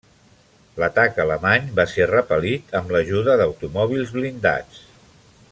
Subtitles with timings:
[0.83, 4.83] L'atac alemany va ser repel·lit amb l'ajuda d'automòbils blindats.